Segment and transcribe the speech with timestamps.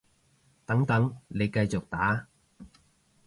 [0.65, 2.25] 等等，你繼續打